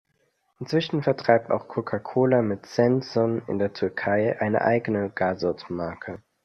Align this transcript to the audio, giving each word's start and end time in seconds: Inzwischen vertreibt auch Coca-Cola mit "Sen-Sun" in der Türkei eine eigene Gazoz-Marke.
Inzwischen 0.59 1.03
vertreibt 1.03 1.51
auch 1.51 1.67
Coca-Cola 1.67 2.41
mit 2.41 2.65
"Sen-Sun" 2.65 3.43
in 3.45 3.59
der 3.59 3.73
Türkei 3.73 4.35
eine 4.41 4.61
eigene 4.61 5.11
Gazoz-Marke. 5.11 6.23